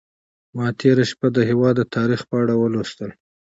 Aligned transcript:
ما 0.55 0.67
تېره 0.79 1.03
شپه 1.11 1.27
د 1.33 1.37
هېواد 1.49 1.75
د 1.79 1.83
تاریخ 1.95 2.21
په 2.29 2.35
اړه 2.41 2.53
ولوستل. 2.57 3.11